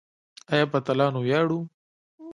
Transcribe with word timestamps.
آیا 0.53 0.65
په 0.71 0.77
اتلانو 0.79 1.19
ویاړو؟ 1.21 1.59